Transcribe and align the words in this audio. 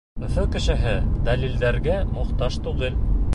Өфө 0.27 0.45
кешеһе 0.55 0.93
дәлилдәргә 1.27 1.99
мохтаж 2.17 2.59
түгел. 2.69 2.99